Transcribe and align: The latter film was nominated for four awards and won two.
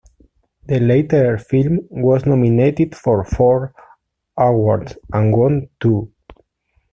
The 0.65 0.79
latter 0.79 1.37
film 1.37 1.81
was 1.91 2.25
nominated 2.25 2.95
for 2.95 3.23
four 3.23 3.75
awards 4.35 4.97
and 5.13 5.31
won 5.31 5.69
two. 5.79 6.11